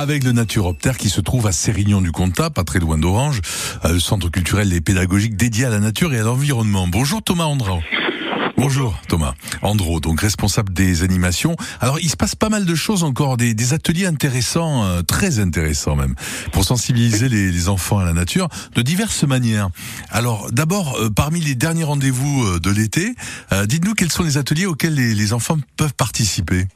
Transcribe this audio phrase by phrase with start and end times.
[0.00, 3.42] avec le Naturoptère qui se trouve à Sérignan du Comtat, pas très loin d'Orange,
[3.84, 6.88] euh, le centre culturel et pédagogique dédié à la nature et à l'environnement.
[6.88, 7.80] Bonjour Thomas Andro.
[8.56, 9.34] Bonjour Thomas.
[9.60, 11.54] Andro, donc responsable des animations.
[11.80, 15.96] Alors il se passe pas mal de choses encore, des, ateliers intéressants, euh, très intéressants
[15.96, 16.14] même,
[16.52, 19.68] pour sensibiliser les, enfants à la nature de diverses manières.
[20.10, 23.14] Alors d'abord, euh, parmi les derniers rendez-vous de l'été,
[23.66, 26.66] dites-nous quels sont les ateliers auxquels les enfants peuvent participer.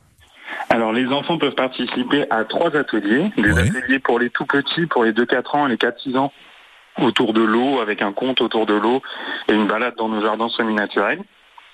[0.75, 3.31] Alors les enfants peuvent participer à trois ateliers.
[3.37, 6.33] Des ateliers pour les tout petits, pour les 2-4 ans et les 4-6 ans,
[7.01, 9.01] autour de l'eau, avec un conte autour de l'eau
[9.49, 11.21] et une balade dans nos jardins semi-naturels.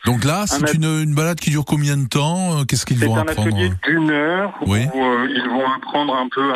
[0.05, 2.65] Donc là, c'est une, balade qui dure combien de temps?
[2.69, 6.29] Qu'est-ce qu'ils vont apprendre C'est un atelier d'une heure où euh, ils vont apprendre un
[6.29, 6.53] peu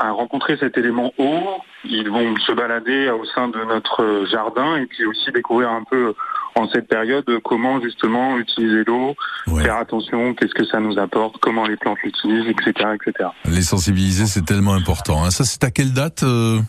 [0.00, 1.62] à, rencontrer cet élément eau.
[1.84, 6.14] Ils vont se balader au sein de notre jardin et puis aussi découvrir un peu
[6.54, 9.14] en cette période comment justement utiliser l'eau,
[9.62, 13.30] faire attention, qu'est-ce que ça nous apporte, comment les plantes l'utilisent, etc., etc.
[13.46, 15.24] Les sensibiliser, c'est tellement important.
[15.24, 15.30] Hein.
[15.30, 16.60] Ça, c'est à quelle date euh,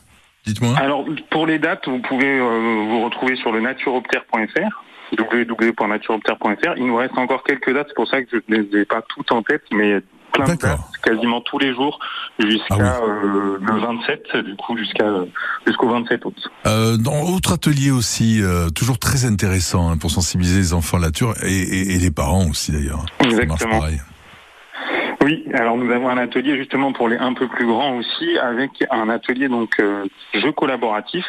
[0.46, 0.76] Dites-moi?
[0.78, 4.84] Alors, pour les dates, vous pouvez euh, vous retrouver sur le naturoptère.fr
[5.18, 6.74] www.naturoptère.fr.
[6.78, 9.02] Il nous reste encore quelques dates, c'est pour ça que je ne les ai pas
[9.02, 10.02] toutes en tête, mais
[10.34, 12.00] plein de dates, quasiment tous les jours,
[12.40, 15.06] jusqu'à ah euh, le 27, du coup, jusqu'à
[15.66, 16.36] jusqu'au 27 août.
[16.66, 21.02] Euh, dans autre atelier aussi, euh, toujours très intéressant hein, pour sensibiliser les enfants à
[21.02, 23.06] la nature et, et, les parents aussi d'ailleurs.
[23.24, 23.80] Exactement.
[23.80, 23.98] Oui,
[25.58, 29.10] alors nous avons un atelier justement pour les un peu plus grands aussi, avec un
[29.10, 31.26] atelier donc euh, jeu collaboratif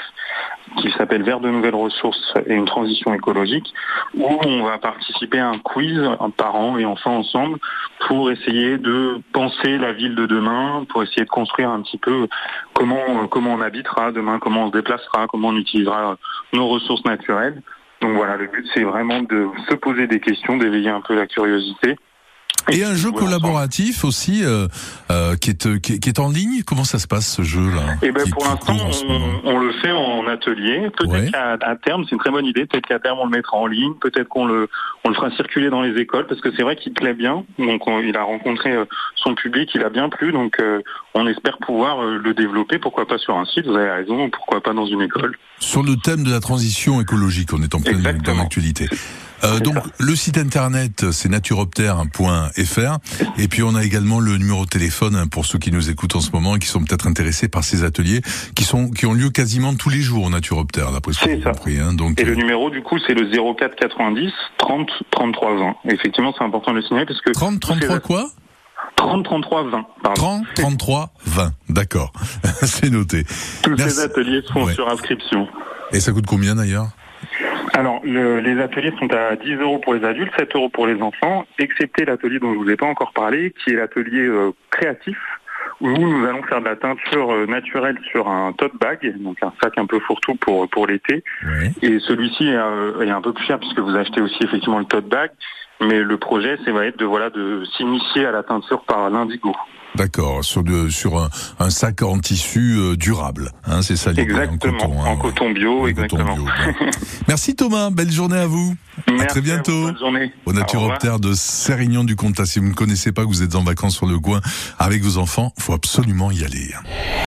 [0.79, 3.73] qui s'appelle Vers de nouvelles ressources et une transition écologique,
[4.15, 6.01] où on va participer à un quiz,
[6.37, 7.59] parents et enfants ensemble,
[8.07, 12.27] pour essayer de penser la ville de demain, pour essayer de construire un petit peu
[12.73, 16.17] comment comment on habitera demain, comment on se déplacera, comment on utilisera
[16.53, 17.63] nos ressources naturelles.
[18.01, 21.27] Donc voilà, le but c'est vraiment de se poser des questions, d'éveiller un peu la
[21.27, 21.97] curiosité
[22.71, 24.69] et un jeu collaboratif aussi euh,
[25.11, 26.63] euh, qui, est, qui, est en ligne.
[26.67, 28.77] Comment ça se passe ce jeu-là Eh ben pour l'instant,
[29.45, 30.89] on, le fait en atelier.
[30.97, 32.67] Peut-être qu'à terme, c'est une très bonne idée.
[32.67, 33.95] Peut-être qu'à terme, on le mettra en ligne.
[34.01, 34.69] Peut-être qu'on le,
[35.05, 37.45] on le fera circuler dans les écoles parce que c'est vrai qu'il plaît bien.
[37.59, 38.85] Donc il a rencontré euh,
[39.17, 40.33] son public, il a bien plu.
[40.33, 40.81] Donc euh,
[41.15, 42.79] on espère pouvoir le développer.
[42.79, 43.67] Pourquoi pas sur un site?
[43.67, 44.31] Vous avez raison.
[44.31, 45.37] Pourquoi pas dans une école?
[45.61, 48.89] Sur le thème de la transition écologique, on est en pleine dans l'actualité.
[49.45, 52.99] Euh, donc le site internet c'est naturoptère.fr
[53.39, 56.17] et puis on a également le numéro de téléphone hein, pour ceux qui nous écoutent
[56.17, 58.23] en ce moment et qui sont peut-être intéressés par ces ateliers
[58.55, 61.41] qui sont qui ont lieu quasiment tous les jours au Naturoptère d'après ce que j'ai
[61.41, 61.79] compris.
[61.79, 65.75] Hein, donc et le euh, numéro du coup c'est le 04 90 30 33 20.
[65.93, 68.31] effectivement c'est important de le signaler parce que 30 33 quoi?
[68.97, 69.87] 30 33 20.
[70.03, 70.43] Pardon.
[70.55, 71.53] 30 33 20.
[71.69, 72.13] D'accord.
[72.63, 73.25] c'est noté.
[73.63, 75.49] Tous ces ateliers sont sur inscription.
[75.93, 76.89] Et ça coûte combien d'ailleurs?
[77.75, 81.45] Alors, les ateliers sont à 10 euros pour les adultes, 7 euros pour les enfants,
[81.59, 85.19] excepté l'atelier dont je vous ai pas encore parlé, qui est l'atelier euh, créatif,
[85.81, 89.53] où nous allons faire de la teinture euh, naturelle sur un tote bag, donc un
[89.61, 91.25] sac un peu fourre-tout pour, pour l'été.
[91.83, 95.09] Et celui-ci euh, est, un peu plus cher puisque vous achetez aussi effectivement le tote
[95.09, 95.33] bag,
[95.87, 99.55] mais le projet, c'est va être de voilà de s'initier à la teinture par l'indigo.
[99.95, 101.29] D'accord, sur, de, sur un,
[101.61, 105.53] un, sac en tissu euh, durable, hein, c'est ça l'idée, en coton, hein, en coton
[105.53, 106.37] bio, exactement.
[107.29, 108.75] Merci Thomas, belle journée à vous.
[109.07, 109.83] Merci à très bientôt.
[109.85, 110.33] bonne journée.
[110.47, 112.45] Au Naturoptère de Sérignan du Comtat.
[112.45, 114.41] Si vous ne connaissez pas, que vous êtes en vacances sur le coin
[114.81, 116.75] avec vos enfants, faut absolument y aller.